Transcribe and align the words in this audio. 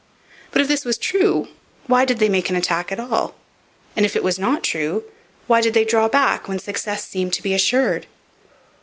But, 0.49 0.63
if 0.63 0.67
this 0.67 0.83
was 0.83 0.97
true, 0.97 1.47
why 1.85 2.05
did 2.05 2.17
they 2.17 2.27
make 2.27 2.49
an 2.49 2.55
attack 2.55 2.91
at 2.91 2.99
all; 2.99 3.35
and, 3.95 4.03
if 4.03 4.15
it 4.15 4.23
was 4.23 4.39
not 4.39 4.63
true, 4.63 5.03
why 5.45 5.61
did 5.61 5.75
they 5.75 5.85
draw 5.85 6.07
back 6.09 6.47
when 6.47 6.57
success 6.57 7.07
seemed 7.07 7.33
to 7.33 7.43
be 7.43 7.53
assured? 7.53 8.07